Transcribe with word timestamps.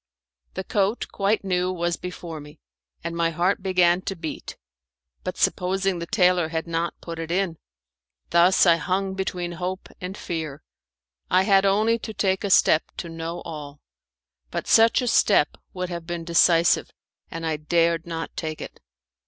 The 0.55 0.63
coat, 0.63 1.05
quite 1.11 1.43
new, 1.43 1.71
was 1.71 1.95
before 1.95 2.39
me, 2.39 2.59
and 3.03 3.15
my 3.15 3.29
heart 3.29 3.61
began 3.61 4.01
to 4.01 4.15
beat, 4.15 4.57
but 5.23 5.37
supposing 5.37 5.99
the 5.99 6.07
tailor 6.07 6.49
had 6.49 6.65
not 6.65 6.99
put 7.01 7.19
it 7.19 7.29
in! 7.29 7.59
Thus 8.31 8.65
I 8.65 8.77
hung 8.77 9.13
between 9.13 9.51
hope 9.51 9.89
and 10.01 10.17
fear. 10.17 10.63
I 11.29 11.43
had 11.43 11.67
only 11.67 11.99
to 11.99 12.15
take 12.15 12.43
a 12.43 12.49
step 12.49 12.81
to 12.97 13.09
know 13.09 13.41
all; 13.45 13.79
but 14.49 14.65
such 14.65 15.03
a 15.03 15.07
step 15.07 15.55
would 15.71 15.89
have 15.89 16.07
been 16.07 16.23
decisive, 16.25 16.89
and 17.29 17.45
I 17.45 17.57
dared 17.57 18.07
not 18.07 18.35
take 18.35 18.59
it. 18.59 18.79